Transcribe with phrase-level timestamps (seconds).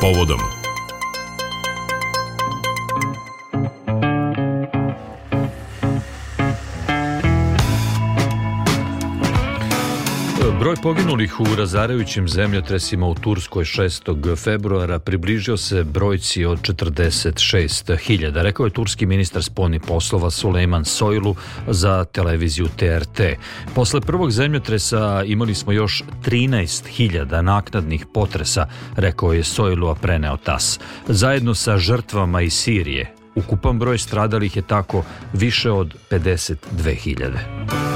[0.00, 0.57] povodom.
[10.68, 14.36] Broj poginulih u razarajućim zemljotresima u Turskoj 6.
[14.36, 22.04] februara približio se brojci od 46.000, rekao je turski ministar spolnih poslova Sulejman Sojlu za
[22.04, 23.20] televiziju TRT.
[23.74, 28.66] Posle prvog zemljotresa imali smo još 13.000 naknadnih potresa,
[28.96, 30.80] rekao je Sojlu, a preneo TAS.
[31.06, 37.87] Zajedno sa žrtvama iz Sirije, ukupan broj stradalih je tako više od 52.000.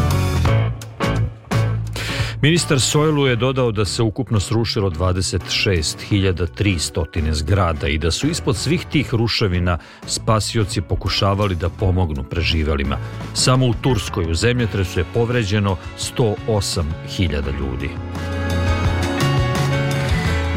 [2.42, 8.86] Ministar Sojlu je dodao da se ukupno srušilo 26.300 zgrada i da su ispod svih
[8.86, 12.98] tih ruševina spasioci pokušavali da pomognu preživelima.
[13.34, 17.90] Samo u Turskoj u zemljotresu je povređeno 108.000 ljudi.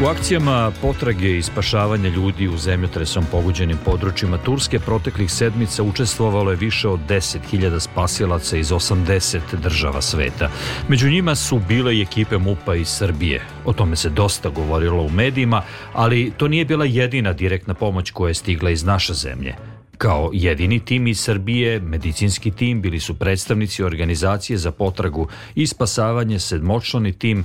[0.04, 6.58] U akcijama potrage i spašavanja ljudi u zemljotresom pogođenim područjima Turske proteklih sedmica učestvovalo je
[6.58, 10.50] više od 10.000 spasilaca iz 80 država sveta.
[10.88, 13.42] Među njima su bile i ekipe MUPA iz Srbije.
[13.66, 15.62] O tome se dosta govorilo u medijima,
[15.94, 19.75] ali to nije bila jedina direktna pomoć koja je stigla iz naše zemlje.
[19.98, 26.40] Kao jedini tim iz Srbije, medicinski tim, bili su predstavnici organizacije za potragu i spasavanje
[26.40, 27.44] sedmočlani tim e,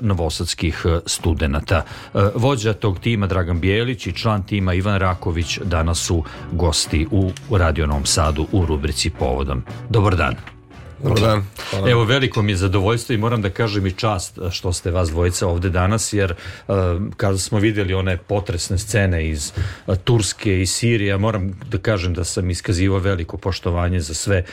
[0.00, 1.76] novosadskih e, studenta.
[2.14, 7.30] E, vođa tog tima Dragan Bijelić i član tima Ivan Raković danas su gosti u
[7.50, 9.62] Radio Novom Sadu u rubrici Povodom.
[9.88, 10.57] Dobar dan.
[11.02, 11.42] Dobar dan.
[11.70, 11.90] Hvala.
[11.90, 15.46] Evo, veliko mi je zadovoljstvo i moram da kažem i čast što ste vas dvojica
[15.46, 16.34] ovde danas, jer
[16.68, 16.74] uh,
[17.16, 19.52] kada smo videli one potresne scene iz
[19.86, 24.44] uh, Turske i Sirije, moram da kažem da sam iskazivao veliko poštovanje za sve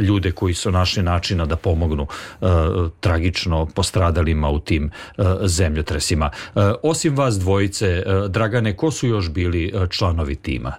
[0.00, 2.06] ljude koji su našli načina da pomognu
[3.00, 4.90] tragično postradalima u tim
[5.42, 6.30] zemljotresima.
[6.82, 10.72] Osim vas dvojice, Dragane, ko su još bili članovi tima?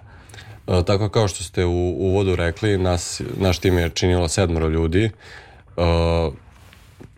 [0.66, 5.04] E, tako kao što ste u uvodu rekli, nas, naš tim je činilo sedmoro ljudi.
[5.04, 5.10] E,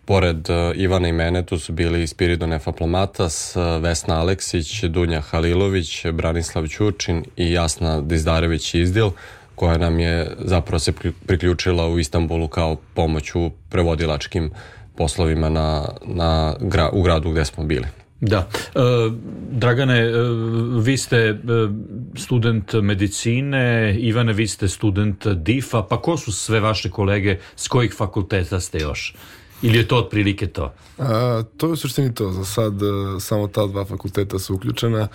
[0.05, 6.67] pored e, Ivana i mene tu su bili Spiridon Nefaplomatas, Vesna Aleksić, Dunja Halilović, Branislav
[6.67, 9.09] Ćurčin i Jasna Dizdarević Izdil
[9.55, 10.93] koja nam je zapravo se
[11.25, 14.51] priključila u Istanbulu kao pomoć u prevodilačkim
[14.97, 16.55] poslovima na, na,
[16.91, 17.87] u gradu gde smo bili.
[18.21, 18.47] Da.
[18.75, 18.79] E,
[19.51, 20.11] Dragane, e,
[20.81, 21.35] vi ste e,
[22.15, 27.93] student medicine, Ivane, vi ste student DIF-a, pa ko su sve vaše kolege, s kojih
[27.93, 29.15] fakulteta ste još?
[29.61, 30.73] Ili je to otprilike to?
[30.97, 32.31] A, to je u suštini to.
[32.31, 32.73] Za sad
[33.19, 35.07] samo ta dva fakulteta su uključena.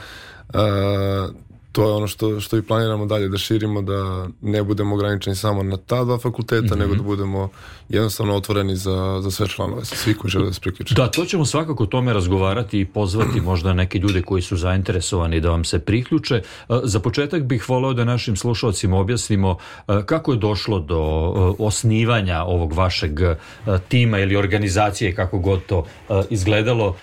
[0.55, 1.29] A,
[1.73, 5.63] to je ono što, što i planiramo dalje da širimo, da ne budemo ograničeni samo
[5.63, 6.79] na ta dva fakulteta, mm -hmm.
[6.79, 7.49] nego da budemo
[7.89, 10.95] jednostavno otvoreni za, za sve članove, sa svi koji žele da se priključe.
[10.95, 15.41] Da, to ćemo svakako o tome razgovarati i pozvati možda neke ljude koji su zainteresovani
[15.41, 16.35] da vam se priključe.
[16.35, 16.43] E,
[16.85, 19.57] za početak bih voleo da našim slušalcima objasnimo
[19.89, 23.21] e, kako je došlo do e, osnivanja ovog vašeg
[23.89, 25.85] tima ili organizacije, kako god to
[26.31, 26.97] izgledalo.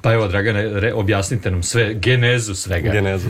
[0.00, 2.92] Pa evo, Dragane, objasnite nam sve, genezu svega.
[2.92, 3.28] Genezu.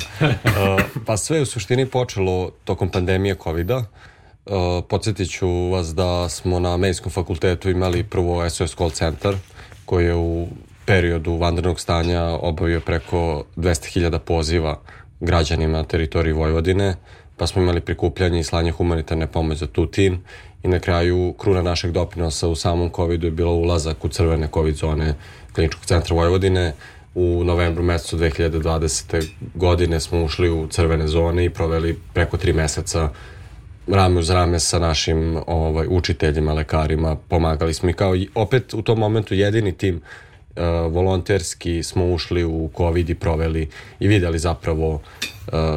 [1.06, 3.76] pa sve u suštini počelo tokom pandemije COVID-a.
[3.76, 9.34] Uh, podsjetit ću vas da smo na medijskom fakultetu imali prvo SOS call centar
[9.84, 10.48] koji je u
[10.86, 14.80] periodu vanrednog stanja obavio preko 200.000 poziva
[15.20, 16.94] građanima na teritoriji Vojvodine,
[17.36, 20.18] pa smo imali prikupljanje i slanje humanitarne pomoći za Tutin
[20.62, 24.74] i na kraju kruna našeg doprinosa u samom COVID-u je bilo ulazak u crvene COVID
[24.74, 25.14] zone
[25.54, 26.72] kliničkog centra Vojvodine.
[27.14, 29.28] U novembru mesecu 2020.
[29.54, 33.08] godine smo ušli u crvene zone i proveli preko tri meseca
[33.86, 38.98] rame uz rame sa našim ovaj, učiteljima, lekarima, pomagali smo i kao opet u tom
[38.98, 43.68] momentu jedini tim uh, volonterski smo ušli u COVID i proveli
[44.00, 45.00] i videli zapravo uh,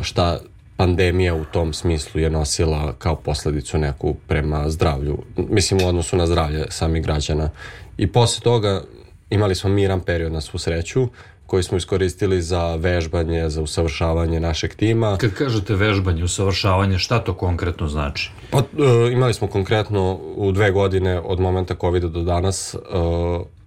[0.01, 0.39] šta
[0.79, 6.27] pandemija u tom smislu je nosila kao posledicu neku prema zdravlju, mislim u odnosu na
[6.27, 7.49] zdravlje samih građana.
[7.97, 8.83] I posle toga
[9.29, 11.07] imali smo miran period na svu sreću,
[11.45, 15.17] koji smo iskoristili za vežbanje, za usavršavanje našeg tima.
[15.17, 18.31] Kad kažete vežbanje, usavršavanje, šta to konkretno znači?
[18.51, 18.63] Pa, e,
[19.11, 22.79] imali smo konkretno u dve godine od momenta COVID do danas e,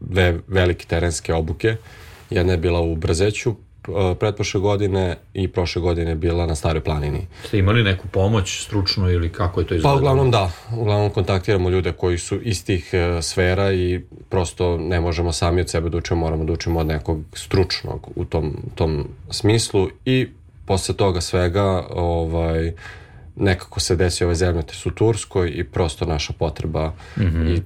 [0.00, 1.76] dve velike terenske obuke.
[2.30, 3.54] Jedna je bila u Brzeću,
[4.18, 7.26] pretprošle godine i prošle godine bila na Staroj planini.
[7.44, 9.96] Ste imali neku pomoć stručnu ili kako je to izgledalo?
[9.96, 15.00] Pa uglavnom da, uglavnom kontaktiramo ljude koji su iz tih uh, sfera i prosto ne
[15.00, 19.08] možemo sami od sebe da učimo, moramo da učimo od nekog stručnog u tom, tom
[19.30, 20.28] smislu i
[20.66, 22.72] posle toga svega ovaj,
[23.36, 27.56] nekako se desi ove zemljotes u Turskoj i prosto naša potreba mm -hmm.
[27.56, 27.62] i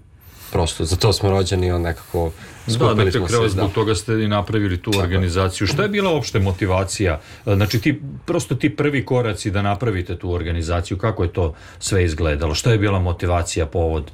[0.53, 2.31] prosto za to smo rođeni on nekako
[2.67, 3.49] Da, skupili na smo kraju se.
[3.49, 3.75] zbog Da.
[3.75, 5.67] toga ste i napravili tu organizaciju.
[5.67, 7.21] Šta je bila opšte motivacija?
[7.45, 12.55] Znači, ti, prosto ti prvi koraci da napravite tu organizaciju, kako je to sve izgledalo?
[12.55, 14.11] Šta je bila motivacija, povod?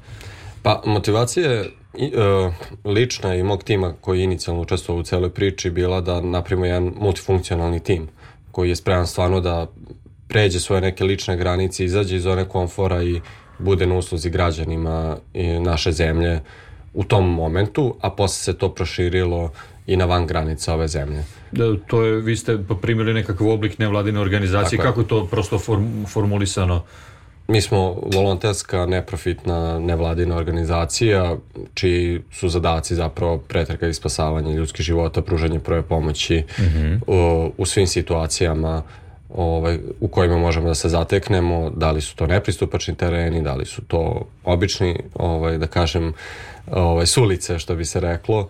[0.62, 2.52] Pa motivacija je i, e,
[2.84, 6.92] lična i mog tima koji je inicijalno učestvovao u celoj priči bila da napravimo jedan
[7.00, 8.08] multifunkcionalni tim
[8.52, 9.66] koji je spreman stvarno da
[10.28, 13.20] pređe svoje neke lične granice, izađe iz zone komfora i
[13.62, 16.40] bude na usluzi građanima i naše zemlje
[16.94, 19.50] u tom momentu, a posle se to proširilo
[19.86, 21.24] i na van granica ove zemlje.
[21.52, 25.58] Da, to je, vi ste primili nekakav oblik nevladine organizacije, Tako kako je to prosto
[25.58, 26.82] form, formulisano?
[27.48, 31.36] Mi smo volonterska, neprofitna, nevladina organizacija,
[31.74, 36.42] čiji su zadaci zapravo pretrga i spasavanje ljudskih života, pružanje prve pomoći
[37.06, 38.82] u, u svim situacijama
[39.34, 43.66] ovaj, u kojima možemo da se zateknemo, da li su to nepristupačni tereni, da li
[43.66, 46.12] su to obični, ovaj, da kažem,
[46.70, 48.48] ovaj, sulice, što bi se reklo,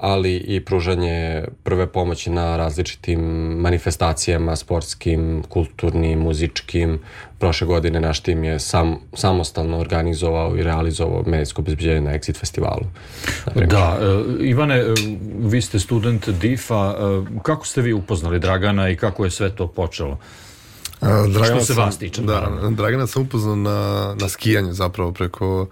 [0.00, 3.20] ali i pružanje prve pomoći na različitim
[3.60, 6.98] manifestacijama, sportskim, kulturnim, muzičkim.
[7.38, 12.82] Prošle godine naš tim je sam, samostalno organizovao i realizovao medijsko obezbeđenje na Exit festivalu.
[13.54, 14.94] Da, e, Ivane, e,
[15.38, 19.66] vi ste student DIF-a, e, kako ste vi upoznali Dragana i kako je sve to
[19.68, 20.18] počelo?
[21.00, 22.70] Dragana Što se sam- vas tiče, Da, naravno.
[22.70, 25.66] Dragana sam upoznao na, na skijanju zapravo preko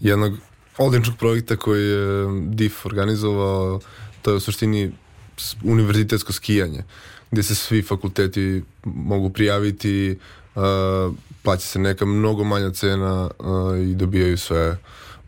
[0.00, 0.32] jednog
[0.78, 3.80] odličnog projekta koji je DIF organizovao,
[4.22, 4.92] to je u suštini
[5.64, 6.82] univerzitetsko skijanje,
[7.30, 10.18] gdje se svi fakulteti mogu prijaviti,
[10.54, 10.62] uh,
[11.42, 14.78] plaća se neka mnogo manja cena uh, i dobijaju sve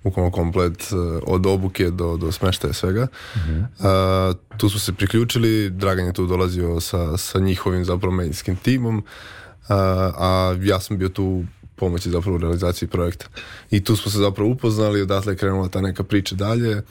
[0.04, 3.06] bukvalno komplet uh, od obuke do, do smeštaja svega.
[3.34, 8.98] Uh, tu smo se priključili, Dragan je tu dolazio sa, sa njihovim zapravo medijskim timom,
[8.98, 9.04] uh,
[9.68, 11.44] a ja sam bio tu
[11.82, 13.26] pomoći zapravo u realizaciji projekta.
[13.70, 16.82] I tu smo se zapravo upoznali, odatle je krenula ta neka priča dalje.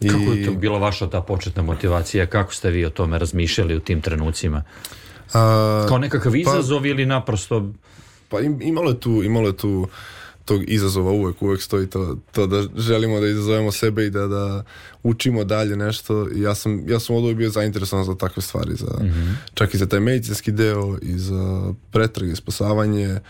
[0.00, 2.26] I, Kako je to bila vaša ta početna motivacija?
[2.26, 4.62] Kako ste vi o tome razmišljali u tim trenucima?
[5.34, 7.72] a, Kao nekakav izazov ili naprosto...
[8.28, 9.88] Pa im, imalo je tu, imalo je tu
[10.44, 14.64] tog izazova uvek, uvek stoji to, to da želimo da izazovemo sebe i da, da
[15.02, 16.28] učimo dalje nešto.
[16.34, 19.00] Ja sam, ja sam od bio zainteresovan za takve stvari, za,
[19.54, 23.20] čak i za taj medicinski deo i za pretrage i spasavanje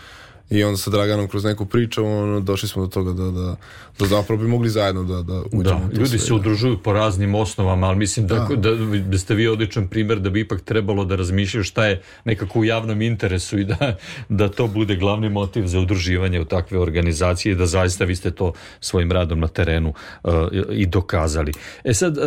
[0.49, 3.55] i onda sa Draganom kroz neku priču ono, došli smo do toga da, da,
[3.99, 6.35] da zapravo bi mogli zajedno da, da uđemo Da, ljudi sve, se da.
[6.35, 8.75] udružuju po raznim osnovama, ali mislim da, da.
[8.99, 12.65] da ste vi odličan primjer da bi ipak trebalo da razmišljaju šta je nekako u
[12.65, 13.95] javnom interesu i da,
[14.29, 18.31] da to bude glavni motiv za udruživanje u takve organizacije i da zaista vi ste
[18.31, 19.93] to svojim radom na terenu
[20.23, 20.31] uh,
[20.71, 21.51] i dokazali.
[21.83, 22.23] E sad, uh,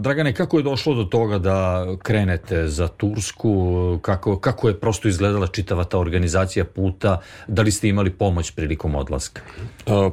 [0.00, 3.98] Dragane, kako je došlo do toga da krenete za Tursku?
[4.02, 7.20] Kako, kako je prosto izgledala čitava ta organizacija puta?
[7.52, 9.42] Da li ste imali pomoć prilikom odlaska?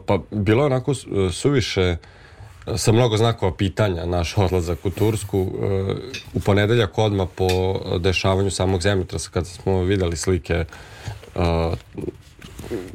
[0.06, 2.20] Pa bilo je onako su- suviše uh,
[2.76, 5.40] sa mnogo znakova pitanja naš odlazak u Tursku.
[5.40, 5.50] Uh,
[6.34, 7.48] U ponedeljak odmah po
[8.00, 10.66] dešavanju samog zemljotresa kada smo videli slike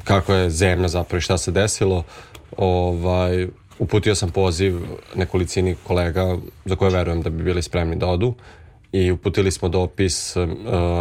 [0.03, 2.03] kako je zemlja zapravo i šta se desilo,
[2.57, 3.47] ovaj,
[3.79, 4.79] uputio sam poziv
[5.15, 8.33] nekolicini kolega za koje verujem da bi bili spremni da odu
[8.95, 10.45] i uputili smo dopis uh,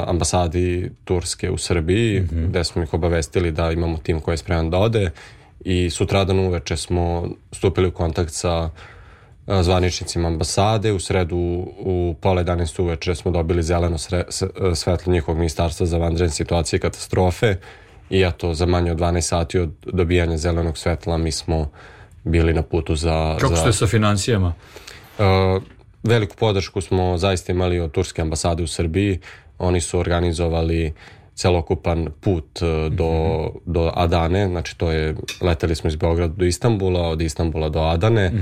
[0.06, 4.78] ambasadi Turske u Srbiji gde smo ih obavestili da imamo tim koji je spreman da
[4.78, 5.10] ode
[5.60, 8.70] i sutradan uveče smo stupili u kontakt sa
[9.46, 10.92] uh, zvaničnicima ambasade.
[10.92, 11.36] U sredu
[11.78, 16.78] u pola 11 uveče smo dobili zeleno sre, uh, svetlo njihovog ministarstva za vanredne situacije
[16.78, 17.56] i katastrofe
[18.10, 21.70] i eto za manje od 12 sati od dobijanja zelenog svetla mi smo
[22.24, 23.36] bili na putu za...
[23.40, 24.52] Kako za, ste sa financijama?
[25.18, 25.62] Uh,
[26.04, 29.18] veliku podršku smo zaista imali od Turske ambasade u Srbiji.
[29.58, 30.92] Oni su organizovali
[31.34, 37.08] celokupan put uh, do, do Adane, znači to je, leteli smo iz Beograda do Istambula,
[37.08, 38.32] od Istambula do Adane.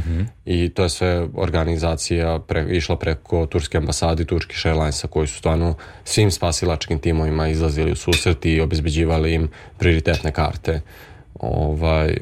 [0.44, 5.38] I to je sve organizacija pre, išla preko Turske ambasade i Turkish Airlinesa koji su
[5.38, 10.80] stvarno svim spasilačkim timovima izlazili u susret i obezbeđivali im prioritetne karte.
[11.34, 12.16] Ovaj,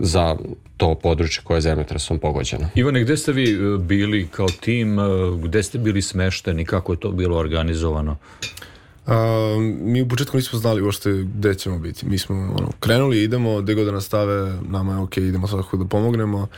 [0.00, 0.36] za
[0.76, 2.68] to područje koje je zemljotresom pogođeno.
[2.74, 5.02] Ivane, gde ste vi e, bili kao tim, e,
[5.42, 8.16] gde ste bili smešteni, kako je to bilo organizovano?
[9.06, 12.06] A, mi u početku nismo znali uopšte gde ćemo biti.
[12.06, 15.84] Mi smo ono, krenuli, idemo, gde god da nastave, nama je ok, idemo svakako da
[15.84, 16.48] pomognemo.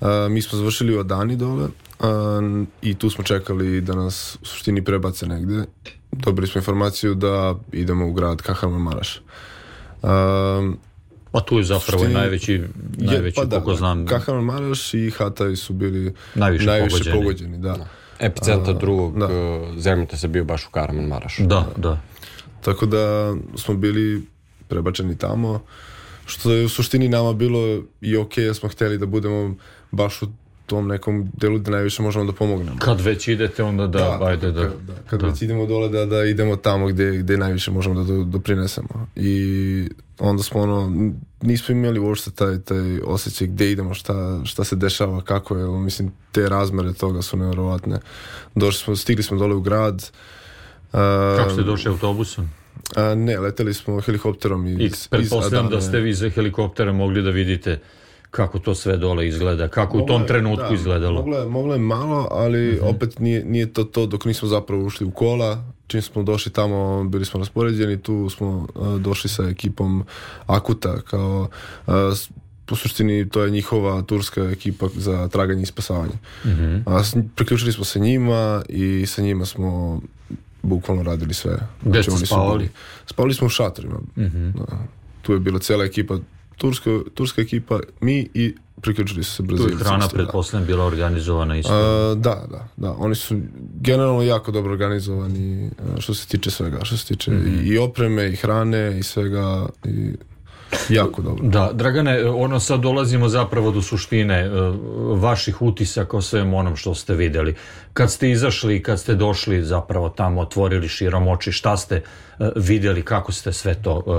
[0.00, 1.68] A, mi smo završili u Adani dole
[2.00, 2.40] a,
[2.82, 5.64] i tu smo čekali da nas u suštini prebace negde.
[6.12, 9.22] Dobili smo informaciju da idemo u grad Kahramanmaraš.
[10.02, 10.72] A,
[11.34, 12.62] Pa tu je zapravo Suštini- najveći,
[12.98, 17.16] najveći pa da, koliko znam, Kahramanmaraš i Hataj su bili Najviše najviše pogođeni.
[17.16, 17.58] pogođeni.
[17.58, 17.76] da.
[18.20, 19.26] Epicentar drugog da.
[19.26, 19.32] da.
[19.80, 21.42] zemljotresa bio baš u Karaman Marašu.
[21.42, 22.00] da, da.
[22.60, 24.22] Tako da smo bili
[24.68, 25.60] prebačeni tamo.
[26.26, 27.60] što je u suštini nama bilo
[28.00, 29.54] i ok, smo hteli da budemo
[29.90, 30.26] baš u
[30.66, 32.76] tom nekom delu da najviše možemo da pomognemo.
[32.78, 34.62] Kad već idete, onda da, da ajde da...
[34.62, 35.26] da kad da.
[35.26, 39.06] već idemo dole, da, da idemo tamo gde, gde najviše možemo da doprinesemo.
[39.16, 41.10] I onda smo ono,
[41.42, 46.12] nismo imali uopšte taj, taj osjećaj gde idemo, šta, šta se dešava, kako je, mislim,
[46.32, 48.00] te razmere toga su nevjerovatne.
[48.54, 50.10] Došli smo, stigli smo dole u grad.
[50.92, 51.00] Uh,
[51.36, 52.50] Kako ste došli autobusom?
[52.96, 57.30] A, ne, leteli smo helikopterom iz, I pretpostavljam da ste vi za helikoptera mogli da
[57.30, 57.80] vidite
[58.34, 61.14] kako to sve dole izgleda, kako mogla, u tom trenutku da, izgledalo.
[61.14, 62.84] Moglo je, moglo je malo, ali uh mhm.
[62.84, 62.96] -huh.
[62.96, 65.64] opet nije, nije to to dok nismo zapravo ušli u kola.
[65.86, 70.04] Čim smo došli tamo, bili smo raspoređeni, tu smo uh, došli sa ekipom
[70.46, 71.48] Akuta, kao
[71.86, 71.94] uh,
[72.66, 76.14] po suštini to je njihova turska ekipa za traganje i spasavanje.
[76.44, 76.52] Mhm.
[76.52, 76.82] -huh.
[76.86, 77.02] A
[77.34, 80.00] priključili smo se njima i sa njima smo
[80.62, 81.58] bukvalno radili sve.
[81.82, 82.68] Gde znači, ste spavali?
[83.06, 83.98] Spavali smo u šatorima.
[84.16, 84.24] Mhm.
[84.24, 84.52] -huh.
[84.52, 84.78] da.
[85.22, 86.18] Tu je bila cela ekipa
[86.56, 89.72] turska, turska ekipa, mi i priključili su se Brazilci.
[89.72, 91.72] Tu je hrana, pretpostavljam, bila organizovana isto.
[91.72, 92.94] A, da, da, da.
[92.98, 93.40] Oni su
[93.80, 97.64] generalno jako dobro organizovani što se tiče svega, što se tiče mm -hmm.
[97.64, 100.12] i, i opreme, i hrane, i svega, i
[100.88, 101.48] Jako dobro.
[101.48, 104.50] Da, Dragane, ono sad dolazimo zapravo do suštine e,
[105.14, 107.54] vaših utisaka o svem onom što ste videli.
[107.92, 112.02] Kad ste izašli, kad ste došli zapravo tamo, otvorili širom oči, šta ste e,
[112.56, 114.10] videli, kako ste sve to, e,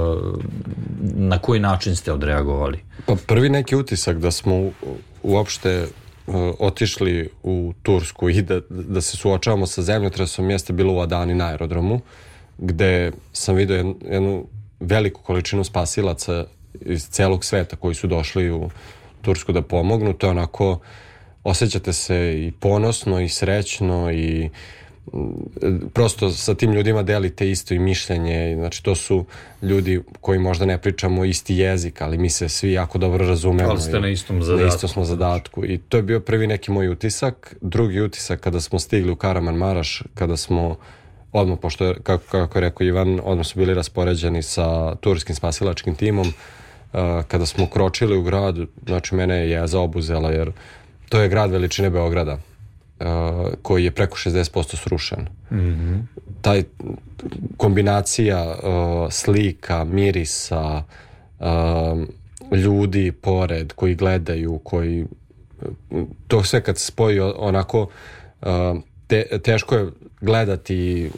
[1.16, 2.80] na koji način ste odreagovali?
[3.06, 4.72] Pa prvi neki utisak da smo
[5.24, 5.88] uopšte
[6.60, 11.46] otišli u Tursku i da, da se suočavamo sa zemljotresom jeste bilo u Adani na
[11.48, 12.02] aerodromu,
[12.58, 14.46] gde sam vidio jednu, jednu
[14.79, 16.46] veliku količinu spasilaca
[16.82, 18.70] iz celog sveta koji su došli u
[19.22, 20.79] Tursku da pomognu, to je onako
[21.44, 24.50] osjećate se i ponosno i srećno i
[25.13, 25.20] mm,
[25.94, 29.25] prosto sa tim ljudima delite isto i mišljenje, znači to su
[29.62, 33.70] ljudi koji možda ne pričamo isti jezik, ali mi se svi jako dobro razumemo.
[33.70, 34.62] Ali ste na istom zadatku.
[34.62, 37.55] Na istom smo zadatku i to je bio prvi neki moj utisak.
[37.62, 40.77] Drugi utisak kada smo stigli u Karaman Maraš, kada smo
[41.36, 45.96] odmah, pošto je, kako, kako je rekao Ivan, odmah su bili raspoređeni sa turskim spasilačkim
[45.96, 46.27] timom.
[46.27, 48.56] Uh, kada smo kročili u grad,
[48.88, 50.51] znači mene je jeza obuzela, jer
[51.10, 53.08] to je grad veličine Beograda, uh,
[53.62, 55.27] koji je preko 60% srušen.
[55.51, 56.01] Mm -hmm.
[56.42, 56.63] Taj
[57.58, 60.84] kombinacija uh, slika, mirisa,
[62.51, 65.06] ljudi pored koji gledaju, koji
[66.27, 67.88] to sve kad se spoji onako
[69.08, 69.92] te, teško je
[70.25, 71.12] gledati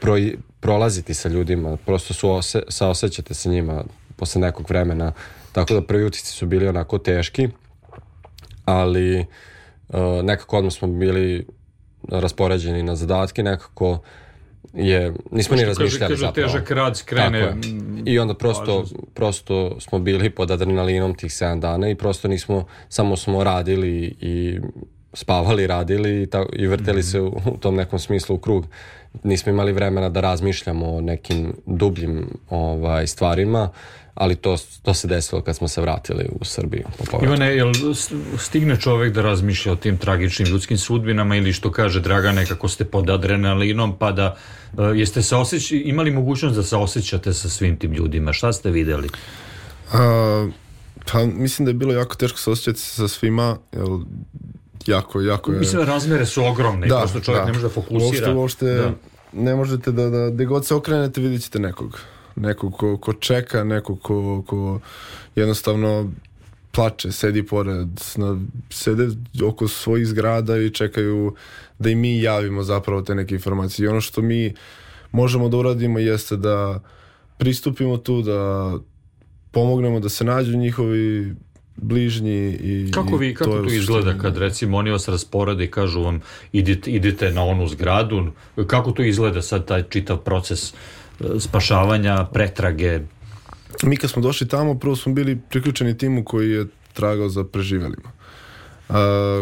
[0.00, 0.14] pro,
[0.60, 3.84] prolaziti sa ljudima, prosto su ose, saosećate sa njima
[4.16, 5.12] posle nekog vremena,
[5.52, 7.48] tako da prvi utisci su bili onako teški,
[8.64, 9.26] ali
[9.88, 11.46] uh, nekako odmah smo bili
[12.08, 13.98] raspoređeni na zadatke, nekako
[14.74, 16.48] je, nismo ni razmišljali kaže, kaže zapravo.
[16.48, 17.56] težak rad skrene.
[18.04, 18.84] I onda prosto,
[19.14, 24.60] prosto smo bili pod adrenalinom tih 7 dana i prosto nismo, samo smo radili i
[25.12, 27.10] spavali, radili i, ta, i vrteli mm -hmm.
[27.10, 28.66] se u, u tom nekom smislu u krug.
[29.24, 33.70] Nismo imali vremena da razmišljamo o nekim dubljim ovaj, stvarima,
[34.14, 36.84] ali to, to se desilo kad smo se vratili u Srbiju.
[37.10, 37.72] Po Ivane, jel
[38.38, 42.84] stigne čovek da razmišlja o tim tragičnim ljudskim sudbinama ili što kaže Draga, nekako ste
[42.84, 44.36] pod adrenalinom, pa da
[44.72, 48.32] uh, jeste se osjeć, imali mogućnost da se osjećate sa svim tim ljudima?
[48.32, 49.08] Šta ste videli?
[49.92, 50.52] Uh,
[51.12, 53.98] pa mislim da je bilo jako teško se osjećati sa svima, jel
[54.86, 55.58] jako, jako je...
[55.58, 57.46] Mislim, razmere su ogromne da, i prosto čovjek da.
[57.46, 58.04] ne može da fokusira.
[58.04, 58.92] Uopšte, uopšte da.
[59.32, 62.00] ne možete da, da, gde god se okrenete vidjet ćete nekog.
[62.36, 64.80] Nekog ko, ko čeka, nekog ko, ko
[65.34, 66.10] jednostavno
[66.72, 69.08] plače, sedi pored, na, sede
[69.46, 71.34] oko svojih zgrada i čekaju
[71.78, 73.84] da i mi javimo zapravo te neke informacije.
[73.84, 74.54] I ono što mi
[75.12, 76.80] možemo da uradimo jeste da
[77.38, 78.72] pristupimo tu, da
[79.50, 81.34] pomognemo da se nađu njihovi
[81.82, 86.02] bližnji i kako vi kako to, to izgleda kad recimo oni vas rasporede i kažu
[86.02, 86.20] vam
[86.52, 88.32] idite, idite na onu zgradu
[88.66, 90.74] kako to izgleda sad taj čitav proces e,
[91.38, 93.00] spašavanja pretrage?
[93.82, 98.17] Mi kad smo došli tamo prvo smo bili priključeni timu koji je tragao za preživelima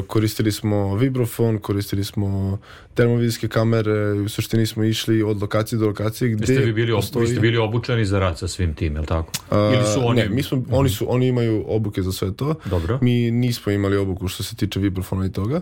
[0.07, 2.59] koristili smo vibrofon, koristili smo
[2.95, 7.27] termovizijske kamere, u suštini smo išli od lokacije do lokacije gde ste vi bili, postoji...
[7.27, 9.33] ste bili obučeni za rad sa svim tim, je li tako?
[9.53, 10.21] Ili su oni...
[10.21, 12.55] Ne, mi smo, oni, su, oni imaju obuke za sve to.
[12.65, 12.99] Dobro.
[13.03, 15.61] Mi nismo imali obuku što se tiče vibrofona i toga.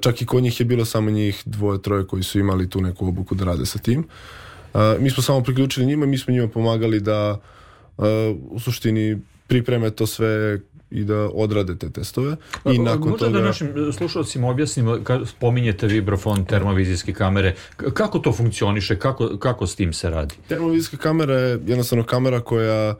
[0.00, 3.08] Čak i kod njih je bilo samo njih dvoje, troje koji su imali tu neku
[3.08, 4.04] obuku da rade sa tim.
[4.98, 7.40] Mi smo samo priključili njima, mi smo njima pomagali da
[8.50, 12.36] u suštini pripreme to sve i da odrade te testove.
[12.64, 13.38] I nakon Možda da toga...
[13.38, 19.76] da našim slušalcima objasnimo, kad spominjete vibrofon, termovizijske kamere, kako to funkcioniše, kako, kako s
[19.76, 20.34] tim se radi?
[20.48, 22.94] Termovizijska kamera je jednostavno kamera koja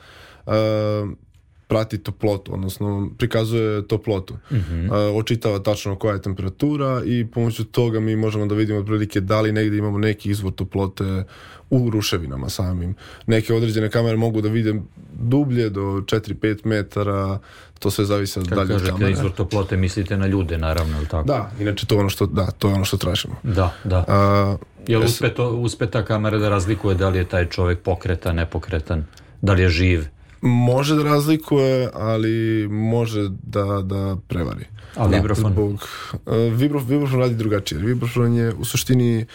[1.71, 4.35] prati toplotu, odnosno prikazuje toplotu.
[4.51, 5.19] Mm -hmm.
[5.19, 9.53] očitava tačno koja je temperatura i pomoću toga mi možemo da vidimo otprilike da li
[9.53, 11.25] negdje imamo neki izvor toplote
[11.71, 12.95] u ruševinama samim.
[13.27, 14.75] Neke određene kamere mogu da vide
[15.13, 17.39] dublje do 4-5 metara,
[17.79, 19.13] to sve zavisi od dalje kažete kamere.
[19.13, 21.27] izvor toplote, mislite na ljude, naravno, ili tako?
[21.27, 23.37] Da, inače to je ono što, da, to je ono što tražimo.
[23.43, 24.05] Da, da.
[24.09, 28.37] A, Jel uspe, to, uspe ta kamera da razlikuje da li je taj čovjek pokretan,
[28.37, 29.07] nepokretan,
[29.43, 30.05] da li je živ?
[30.41, 34.65] Može da razlikuje, ali može da, da prevari.
[34.97, 35.53] A vibrofon?
[35.53, 37.81] Zbog, uh, vibro, vibrofon radi drugačije.
[37.81, 39.27] Vibrofon je u suštini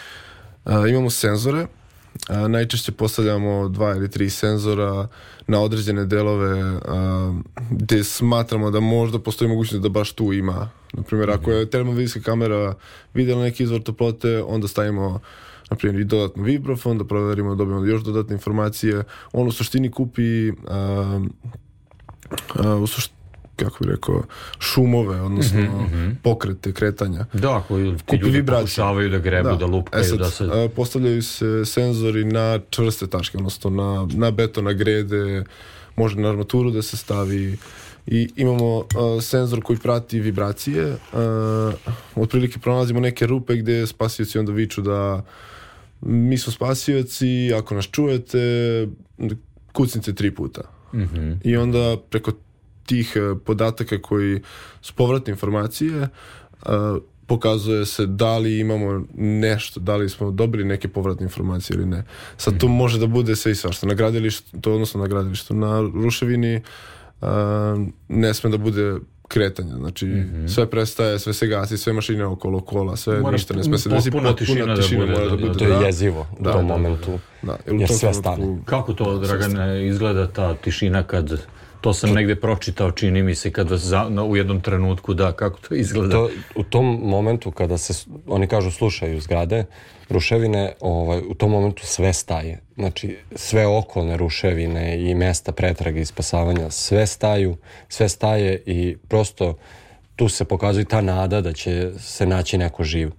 [0.64, 1.66] uh, imamo senzore
[2.28, 5.08] a, najčešće postavljamo dva ili tri senzora
[5.46, 7.32] na određene delove a,
[7.70, 10.70] gde smatramo da možda postoji mogućnost da baš tu ima.
[10.92, 12.74] Naprimjer, ako je termovizijska kamera
[13.14, 15.20] videla neki izvor toplote, onda stavimo
[15.70, 19.02] na primjer i dodatno vibrofon, da proverimo, da dobijemo još dodatne informacije.
[19.32, 21.20] On u suštini kupi a,
[22.54, 23.16] a, u suštini
[23.56, 24.22] kako bih rekao,
[24.58, 26.14] šumove, odnosno mm -hmm.
[26.22, 27.26] pokrete, kretanja.
[27.32, 30.68] Da, koji ti ljudi pokušavaju da grebu, da, da lupkaju, e sad, da se...
[30.76, 35.44] Postavljaju se senzori na čvrste tačke, odnosno na, na beton, na grede,
[35.96, 37.56] može na armaturu da se stavi
[38.06, 38.86] i imamo uh,
[39.20, 40.92] senzor koji prati vibracije.
[40.92, 41.74] Uh,
[42.14, 45.22] otprilike pronalazimo neke rupe gde spasioci onda viču da
[46.00, 48.38] mi smo spasioci, ako nas čujete,
[49.72, 50.60] kucnite tri puta.
[50.94, 51.36] Mm -hmm.
[51.44, 52.32] I onda preko
[52.86, 54.40] tih e, podataka koji
[54.80, 56.08] su povratne informacije e,
[57.26, 62.04] pokazuje se da li imamo nešto, da li smo dobili neke povratne informacije ili ne.
[62.36, 62.76] Sad to mhm.
[62.76, 63.86] može da bude sve i svašta.
[63.86, 66.62] Na gradilištu, to odnosno na gradilištu, na ruševini
[67.20, 67.28] uh,
[68.08, 70.48] ne sme da bude kretanja, znači mm -hmm.
[70.48, 73.88] sve prestaje, sve se gasi, sve mašine okolo kola, sve mora, ništa ne sme se
[73.88, 75.58] desi, potpuna tišina, da tišina da bude, mora da, da bude.
[75.58, 77.18] To je jezivo da, u tom da, momentu.
[77.42, 77.74] Da, da.
[77.74, 78.58] Jer sve stane.
[78.64, 81.40] Kako to, Dragane, izgleda ta tišina kad
[81.80, 85.58] To sam negde pročitao, čini mi se, kada za, no, u jednom trenutku, da, kako
[85.68, 86.12] to izgleda.
[86.12, 89.64] To, u tom momentu kada se, oni kažu, slušaju zgrade,
[90.08, 92.60] ruševine, ovaj, u tom momentu sve staje.
[92.74, 97.56] Znači, sve okolne ruševine i mesta pretrage i spasavanja, sve staju,
[97.88, 99.54] sve staje i prosto
[100.16, 103.10] tu se pokazuje ta nada da će se naći neko živ.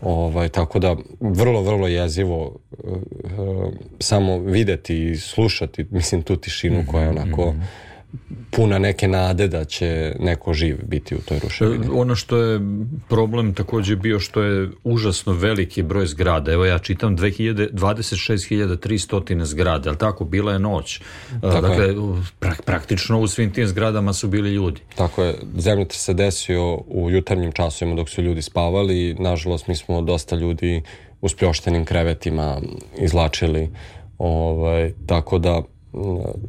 [0.00, 2.92] Ovaj, tako da vrlo, vrlo jezivo uh,
[3.38, 7.85] uh, samo videti i slušati, mislim, tu tišinu koja je onako mm -hmm
[8.50, 11.86] puna neke nade da će neko živ biti u toj ruševini.
[11.92, 12.60] Ono što je
[13.08, 16.52] problem takođe bio što je užasno veliki broj zgrada.
[16.52, 21.00] Evo ja čitam 26.300 zgrada, ali tako, bila je noć.
[21.40, 21.94] Tako dakle, je.
[22.38, 24.80] Prak, praktično u svim tim zgradama su bili ljudi.
[24.96, 25.34] Tako je.
[25.58, 29.16] Zemljotres se desio u jutarnjim časovima dok su ljudi spavali.
[29.18, 30.82] Nažalost, mi smo dosta ljudi
[31.20, 32.60] u spljoštenim krevetima
[32.98, 33.70] izlačili.
[34.18, 35.62] Ovaj, tako da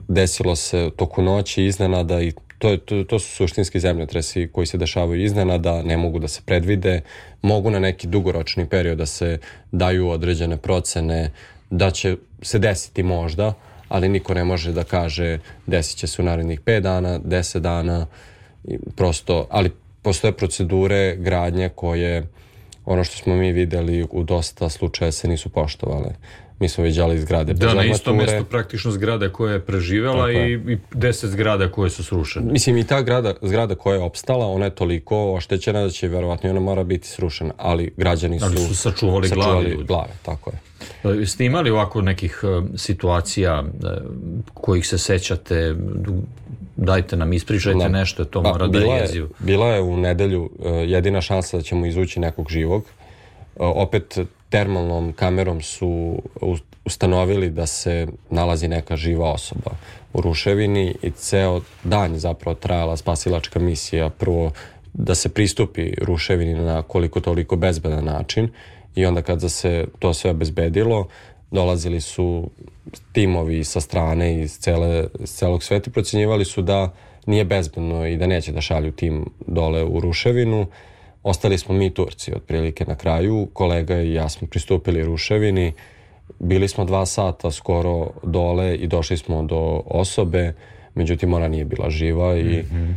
[0.08, 5.24] desilo se toku noći iznenada i to, to, to su suštinski zemljotresi koji se dešavaju
[5.24, 7.02] iznenada, ne mogu da se predvide,
[7.42, 9.40] mogu na neki dugoročni period da se
[9.72, 11.32] daju određene procene
[11.70, 13.54] da će se desiti možda,
[13.90, 18.06] ali niko ne može da kaže desit će se u narednih 5 dana, 10 dana,
[18.96, 22.28] prosto, ali postoje procedure gradnje koje
[22.86, 26.10] ono što smo mi videli u dosta slučaja se nisu poštovale
[26.60, 30.78] mi smo viđali zgrade da, na isto mesto praktično zgrada koja je preživela i, i
[30.94, 32.52] deset zgrada koje su srušene.
[32.52, 36.50] Mislim i ta grada, zgrada koja je opstala, ona je toliko oštećena da će verovatno
[36.50, 40.60] ona mora biti srušena, ali građani su, ali su sačuvali, sačuvali glave, glave, tako je.
[41.22, 43.90] E, ste imali ovako nekih uh, situacija uh,
[44.54, 45.76] kojih se sećate,
[46.76, 47.88] dajte nam, ispričajte da.
[47.88, 49.28] nešto, to pa, mora da je jezivo.
[49.40, 50.50] Bila je u nedelju
[50.88, 52.84] jedina šansa da ćemo izući nekog živog.
[53.60, 56.22] Opet termalnom kamerom su
[56.86, 59.72] ustanovili da se nalazi neka živa osoba
[60.14, 64.10] u ruševini i ceo dan zapravo trajala spasilačka misija.
[64.10, 64.52] Prvo
[64.94, 68.50] da se pristupi ruševini na koliko toliko bezbedan način
[68.96, 71.08] i onda kada se to sve obezbedilo
[71.52, 72.50] dolazili su
[73.14, 76.94] timovi sa strane iz cele, iz celog sveta i procenjivali su da
[77.26, 80.68] nije bezbedno i da neće da šalju tim dole u ruševinu
[81.28, 85.74] Ostali smo mi Turci otprilike na kraju, kolega i ja smo pristupili ruševini,
[86.40, 90.54] bili smo dva sata skoro dole i došli smo do osobe,
[90.96, 92.94] međutim ona nije bila živa i mm -hmm.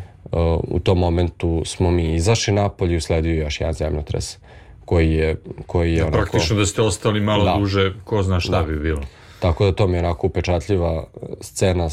[0.57, 4.39] uh, u tom momentu smo mi izašli napolje i usledio još jedan zemljotres
[4.85, 6.19] koji je, koji je da, onako...
[6.19, 7.57] Praktično da ste ostali malo da.
[7.59, 8.63] duže, ko zna šta da.
[8.63, 9.03] bi bilo.
[9.41, 11.05] Tako da to mi je onako upečatljiva
[11.41, 11.93] scena uh,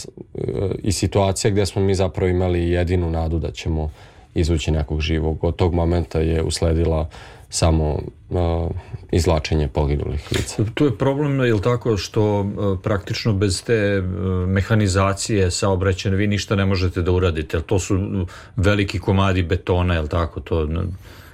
[0.84, 3.91] i situacija gde smo mi zapravo imali jedinu nadu da ćemo
[4.39, 5.43] izvući nekog živog.
[5.43, 7.10] Od tog momenta je usledila
[7.50, 8.71] samo uh,
[9.12, 10.63] izlačenje poginulih lica.
[10.73, 16.28] Tu je problem, je li tako, što uh, praktično bez te uh, mehanizacije saobraćene vi
[16.28, 20.67] ništa ne možete da uradite, to su veliki komadi betona, je li tako, to,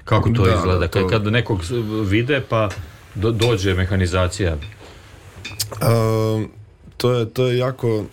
[0.04, 0.88] kako to da, izgleda?
[0.88, 1.08] To...
[1.08, 1.60] Kad nekog
[2.06, 2.70] vide pa
[3.16, 4.56] do, dođe mehanizacija?
[5.72, 6.44] Uh,
[6.98, 8.04] to, je, to je jako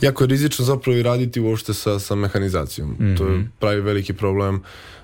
[0.00, 2.90] jako je rizično zapravo i raditi uopšte sa, sa mehanizacijom.
[2.90, 3.18] Mm -hmm.
[3.18, 4.62] To je pravi veliki problem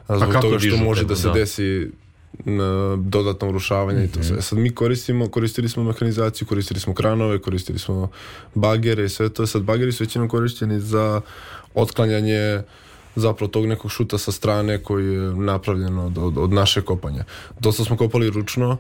[0.09, 1.35] zbog toga što može da se da.
[1.35, 1.91] desi
[2.45, 4.11] na dodatno urušavanje mm -hmm.
[4.11, 4.33] i to sve.
[4.33, 4.43] Mhm.
[4.43, 8.11] Sad mi koristimo, koristili smo mehanizaciju, koristili smo kranove, koristili smo
[8.55, 9.47] bagere i sve to.
[9.47, 11.21] Sad bageri su većinom korišćeni za
[11.75, 12.63] otklanjanje
[13.17, 17.25] zapravo tog nekog šuta sa strane koji je napravljen od, od, od naše kopanja.
[17.61, 18.77] Dosta smo kopali ručno,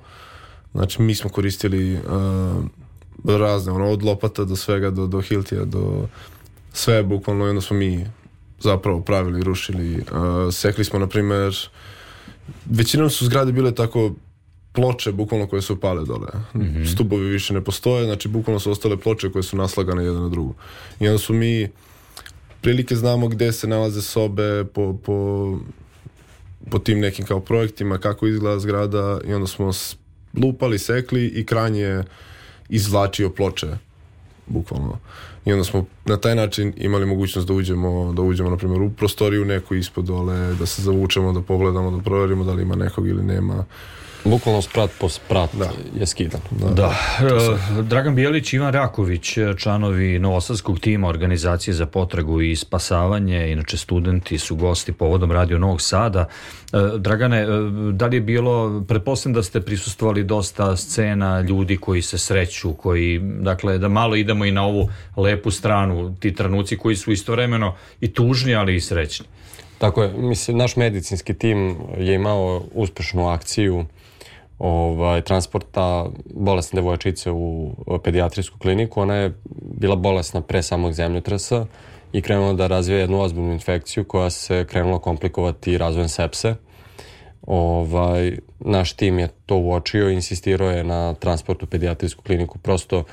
[0.73, 2.01] znači mi smo koristili uh,
[3.25, 6.09] razne, ono, od lopata do svega, do, do hiltija, do
[6.73, 8.07] sve bukvalno, jedno smo mi
[8.61, 9.97] zapravo pravili, rušili.
[9.97, 10.05] Uh,
[10.55, 11.69] sekli smo, na primer,
[12.65, 14.15] većinom su zgrade bile tako
[14.73, 16.29] ploče bukvalno koje su pale dole.
[16.55, 16.93] Mm -hmm.
[16.93, 20.55] Stubovi više ne postoje, znači bukvalno su ostale ploče koje su naslagane jedna na drugu.
[21.01, 21.69] I onda su mi
[22.61, 25.59] prilike znamo gde se nalaze sobe po, po,
[26.71, 29.71] po tim nekim kao projektima, kako izgleda zgrada i onda smo
[30.43, 32.03] lupali, sekli i kranje
[32.71, 33.77] izvlačio ploče
[34.47, 34.99] bukvalno.
[35.45, 38.91] I onda smo na taj način imali mogućnost da uđemo, da uđemo na primjer u
[38.91, 43.09] prostoriju neku ispod dole, da se zavučemo, da pogledamo, da proverimo da li ima nekog
[43.09, 43.65] ili nema.
[44.25, 45.71] Bukvalno sprat po sprat da.
[46.01, 46.41] je skidan.
[46.51, 46.95] Da, da.
[47.79, 54.39] E, Dragan Bijelić, Ivan Raković, članovi Novosadskog tima Organizacije za potragu i spasavanje, inače studenti
[54.39, 56.21] su gosti povodom Radio Novog Sada.
[56.21, 57.47] E, Dragane, e,
[57.93, 63.19] da li je bilo, pretpostavljam da ste prisustvovali dosta scena ljudi koji se sreću, koji,
[63.19, 68.13] dakle, da malo idemo i na ovu lepu stranu, ti trenuci koji su istovremeno i
[68.13, 69.27] tužni, ali i srećni.
[69.79, 73.85] Tako je, mislim, naš medicinski tim je imao uspešnu akciju
[74.61, 79.01] ovaj, transporta bolesne devojčice u pedijatrijsku kliniku.
[79.01, 81.66] Ona je bila bolesna pre samog zemljotresa
[82.12, 86.55] i krenula da razvija jednu ozbiljnu infekciju koja se krenula komplikovati razvojem sepse.
[87.42, 92.59] Ovaj, naš tim je to uočio i insistirao je na transportu u pedijatrijsku kliniku.
[92.59, 93.05] Prosto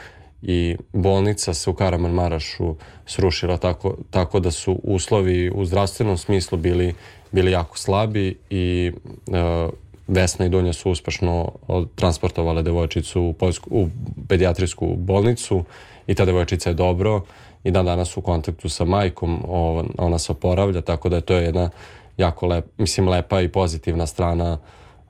[0.42, 6.58] i bolnica se u Karaman Marašu srušila tako, tako da su uslovi u zdravstvenom smislu
[6.58, 6.94] bili,
[7.32, 8.92] bili jako slabi i
[9.28, 9.70] e,
[10.08, 11.52] Vesna i Donja su uspešno
[11.96, 13.90] transportovale devojčicu u, Poljsku, u
[14.28, 15.64] pedijatrijsku bolnicu
[16.08, 17.22] i ta devojčica je dobro
[17.64, 19.44] i dan danas u kontaktu sa majkom,
[19.98, 21.70] ona se oporavlja, tako da je to jedna
[22.18, 24.58] jako lep, mislim, lepa i pozitivna strana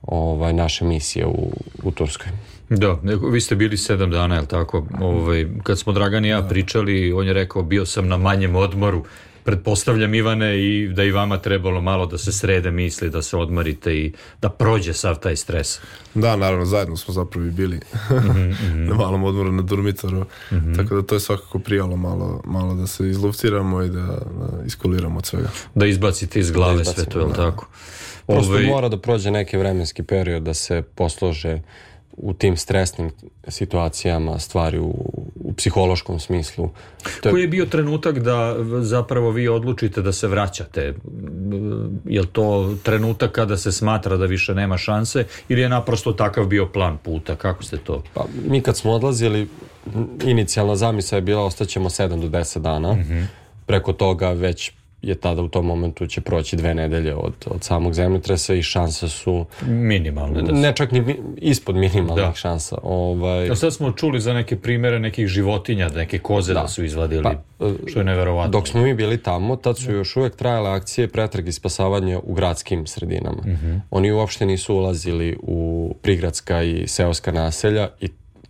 [0.02, 2.32] ovaj, naše misije u, u Turskoj.
[2.68, 2.98] Da,
[3.32, 4.86] vi ste bili sedam dana, je li tako?
[5.00, 6.48] Ovaj, kad smo Dragan i ja da.
[6.48, 9.04] pričali, on je rekao, bio sam na manjem odmoru,
[9.48, 13.94] pretpostavljam Ivane i da i vama trebalo malo da se srede misli, da se odmarite
[13.94, 15.80] i da prođe sav taj stres.
[16.14, 18.74] Da, naravno, zajedno smo zapravo i bili mm -hmm.
[18.88, 20.76] na malom odmoru na Durmitoru, mm -hmm.
[20.76, 25.18] tako da to je svakako prijalo malo, malo da se izluftiramo i da, da iskuliramo
[25.18, 25.48] od svega.
[25.74, 27.50] Da izbacite iz glave da sve to, je li da.
[27.50, 27.66] tako?
[28.26, 28.66] Prosto Ove...
[28.66, 31.60] mora da prođe neki vremenski period da se poslože
[32.18, 33.10] u tim stresnim
[33.48, 34.94] situacijama stvari u,
[35.34, 36.70] u psihološkom smislu.
[37.20, 37.32] To je...
[37.32, 40.94] Koji je bio trenutak da zapravo vi odlučite da se vraćate?
[42.04, 46.46] Je li to trenutak kada se smatra da više nema šanse ili je naprosto takav
[46.46, 47.36] bio plan puta?
[47.36, 48.02] Kako ste to?
[48.14, 49.48] Pa, mi kad smo odlazili,
[50.24, 52.92] inicijalna zamisa je bila ostaćemo 7 do 10 dana.
[52.92, 53.24] Mm -hmm.
[53.66, 54.72] Preko toga već
[55.02, 59.08] je tada u tom momentu će proći dve nedelje od, od samog zemljotresa i šanse
[59.08, 60.42] su minimalne.
[60.42, 60.54] Da su...
[60.54, 62.34] Ne čak ni ispod minimalnih da.
[62.34, 62.78] šansa.
[62.82, 63.50] Ovaj...
[63.50, 67.22] A sad smo čuli za neke primere nekih životinja, neke koze da, da su izvadili,
[67.22, 67.34] pa,
[67.86, 68.50] što je neverovatno.
[68.50, 72.34] Dok smo mi bili tamo, tad su još uvek trajale akcije pretrag i spasavanja u
[72.34, 73.42] gradskim sredinama.
[73.42, 73.80] Mm -hmm.
[73.90, 78.08] Oni uopšte nisu ulazili u prigradska i seoska naselja i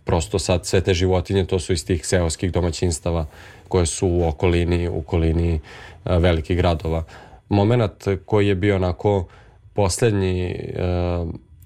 [0.09, 3.25] prosto sad sve te životinje, to su iz tih seoskih domaćinstava
[3.67, 5.59] koje su u okolini, u okolini
[6.05, 7.03] velikih gradova.
[7.49, 9.27] Moment koji je bio onako
[9.73, 10.55] poslednji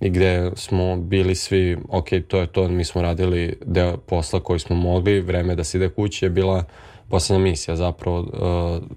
[0.01, 4.60] i gde smo bili svi, ok, to je to, mi smo radili deo posla koji
[4.60, 6.63] smo mogli, vreme da se ide kući je bila
[7.10, 8.25] poslednja misija zapravo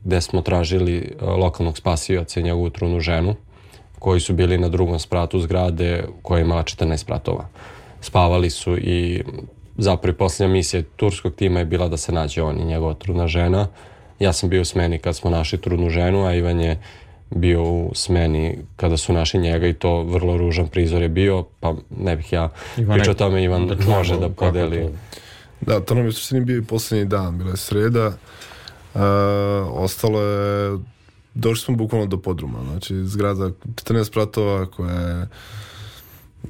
[0.05, 3.35] gde smo tražili lokalnog spasioca i njegovu trunu ženu
[3.99, 7.49] koji su bili na drugom spratu zgrade koja je imala 14 spratova.
[8.07, 9.23] Spavali su i
[9.79, 13.27] zapravo i posljednja misija turskog tima je bila da se nađe on i njegova trudna
[13.27, 13.69] žena.
[14.19, 16.83] Ja sam bio u smeni kad smo našli trudnu ženu, a Ivan je
[17.31, 21.75] bio u smeni kada su našli njega i to vrlo ružan prizor je bio, pa
[21.99, 24.89] ne bih ja Ivan pričao o tome, Ivan da može da podeli.
[25.61, 29.01] Da, to nam je suštini bio i poslednji dan, bila je sreda, uh,
[29.73, 30.79] ostalo je
[31.35, 32.59] došli smo bukvalno do podruma.
[32.71, 35.29] Znači, zgrada 14 pratova koja je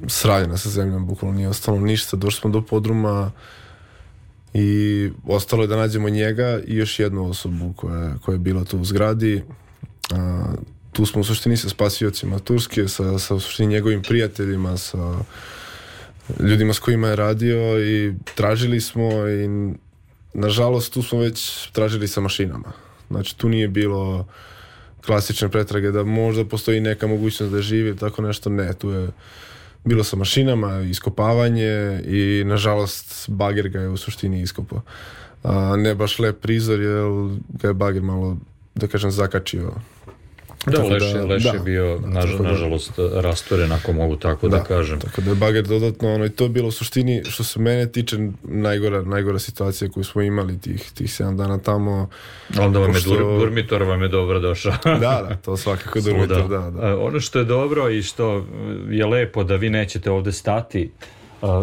[0.07, 2.17] sraljena sa zemljom, bukvalno nije ostalo ništa.
[2.17, 3.31] Došli smo do podruma
[4.53, 8.79] i ostalo je da nađemo njega i još jednu osobu koja, koja je bila tu
[8.79, 9.43] u zgradi.
[10.11, 10.43] A,
[10.91, 15.19] tu smo u suštini sa spasiocima Turske, sa, sa u suštini njegovim prijateljima, sa
[16.39, 19.73] ljudima s kojima je radio i tražili smo i
[20.33, 22.71] nažalost tu smo već tražili sa mašinama.
[23.09, 24.27] Znači tu nije bilo
[25.05, 29.09] klasične pretrage da možda postoji neka mogućnost da živi tako nešto, ne, tu je
[29.87, 34.81] bilo sa mašinama, iskopavanje i nažalost bager ga je u suštini iskopao.
[35.43, 37.03] A, ne baš lep prizor jer
[37.49, 38.37] ga je bager malo
[38.75, 39.73] da kažem zakačio
[40.71, 44.47] Da, Leš, da, Leš da, je bio, da, naž, da, nažalost, rastoren, ako mogu tako
[44.47, 44.99] da, da kažem.
[44.99, 47.91] Tako da je Bager dodatno, ono, i to je bilo u suštini, što se mene
[47.91, 52.09] tiče, najgora, najgora situacija koju smo imali tih, tih 7 dana tamo.
[52.59, 53.13] Onda vam pošto...
[53.13, 54.73] je dur, Durmitor vam je dobro došao.
[54.83, 56.71] da, da, to svakako Durmitor, da.
[56.71, 56.99] da.
[56.99, 58.45] Ono što je dobro i što
[58.89, 60.91] je lepo da vi nećete ovde stati,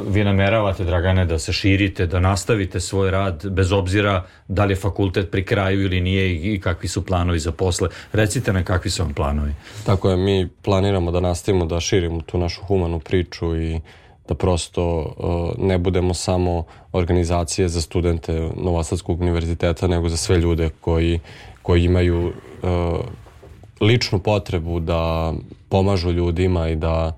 [0.07, 4.77] vi nameravate, Dragane, da se širite, da nastavite svoj rad, bez obzira da li je
[4.77, 7.89] fakultet pri kraju ili nije i kakvi su planovi za posle.
[8.13, 9.55] Recite nam kakvi su vam planovi.
[9.87, 13.81] Tako je, mi planiramo da nastavimo da širimo tu našu humanu priču i
[14.29, 20.71] da prosto uh, ne budemo samo organizacije za studente Novosadskog univerziteta, nego za sve ljude
[20.81, 21.21] koji,
[21.63, 23.01] koji imaju uh,
[23.81, 25.33] ličnu potrebu da
[25.69, 27.17] pomažu ljudima i da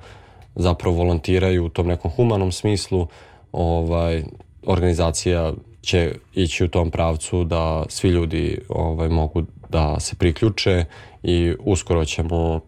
[0.57, 3.07] zapravo volontiraju u tom nekom humanom smislu,
[3.53, 4.25] ovaj,
[4.66, 10.85] organizacija će ići u tom pravcu da svi ljudi ovaj, mogu da se priključe
[11.23, 12.61] i uskoro ćemo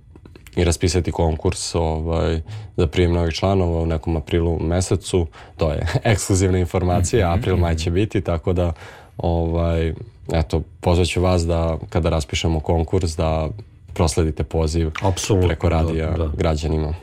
[0.57, 2.40] i raspisati konkurs ovaj,
[2.77, 5.27] za prijem novih članova u nekom aprilu mesecu.
[5.57, 8.72] To je ekskluzivna informacija, april, maj će biti, tako da
[9.16, 9.94] ovaj,
[10.33, 13.48] eto, pozvaću vas da kada raspišemo konkurs da
[13.94, 16.31] prosledite poziv Absolutno, preko radija da, da.
[16.37, 16.94] građanima.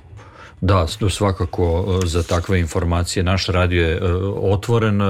[0.62, 3.24] Da, svakako e, za takve informacije.
[3.24, 4.02] Naš radio je e,
[4.42, 5.02] otvoren.
[5.02, 5.06] E,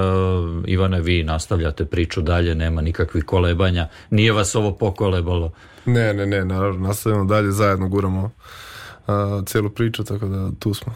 [0.67, 3.87] Ivane, vi nastavljate priču dalje, nema nikakvih kolebanja.
[4.09, 5.51] Nije vas ovo pokolebalo?
[5.85, 8.31] Ne, ne, ne, naravno, nastavljamo dalje, zajedno guramo
[9.07, 10.93] a, celu priču, tako da tu smo.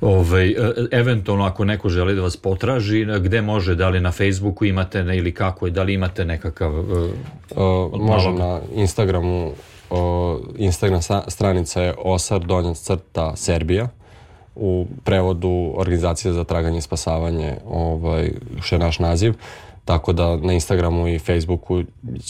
[0.00, 0.54] Ove, ovaj,
[0.90, 5.18] eventualno ako neko želi da vas potraži, gde može, da li na Facebooku imate ne,
[5.18, 6.78] ili kako, da li imate nekakav...
[6.78, 9.52] Uh, može na Instagramu
[9.90, 13.88] o, Instagram stranica je osar donjac crta Serbija
[14.56, 19.34] u prevodu organizacija za traganje i spasavanje ovaj, što je naš naziv
[19.84, 21.82] tako da na Instagramu i Facebooku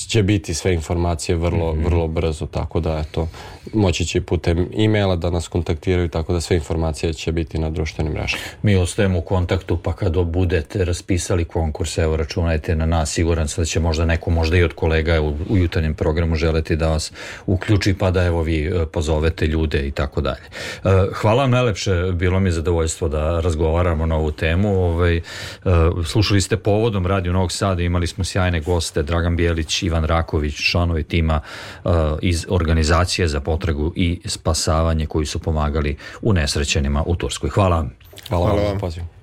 [0.09, 1.85] će biti sve informacije vrlo, mm -hmm.
[1.85, 3.29] vrlo brzo, tako da eto,
[3.73, 8.13] moći će putem e-maila da nas kontaktiraju, tako da sve informacije će biti na društvenim
[8.13, 8.43] mrežama.
[8.63, 13.63] Mi ostajemo u kontaktu, pa kad budete raspisali konkurs, evo računajte na nas, siguran sam
[13.63, 17.13] da će možda neko, možda i od kolega u, u jutarnjem programu želeti da vas
[17.47, 20.45] uključi, pa da evo vi e, pozovete ljude i tako dalje.
[20.85, 24.85] E, hvala vam najlepše, bilo mi je zadovoljstvo da razgovaramo na ovu temu.
[24.85, 25.23] Ovaj, e,
[26.07, 31.03] slušali ste povodom Radio Novog Sada, imali smo sjajne goste, Dragan Bijelić, Ivan Raković, članovi
[31.03, 31.41] tima
[32.23, 37.51] iz organizacije za potragu i spasavanje koji su pomagali u nesrećenima u Turskoj.
[37.51, 37.91] Hvala vam.
[38.29, 38.79] Hvala, Hvala vam.
[38.81, 39.09] vam.